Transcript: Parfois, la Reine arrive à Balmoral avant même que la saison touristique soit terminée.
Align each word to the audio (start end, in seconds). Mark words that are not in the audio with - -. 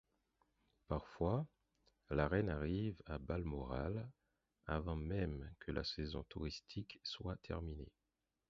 Parfois, 0.87 1.45
la 2.09 2.27
Reine 2.27 2.49
arrive 2.49 2.99
à 3.05 3.19
Balmoral 3.19 4.09
avant 4.65 4.95
même 4.95 5.53
que 5.59 5.71
la 5.71 5.83
saison 5.83 6.23
touristique 6.23 6.99
soit 7.03 7.37
terminée. 7.43 7.93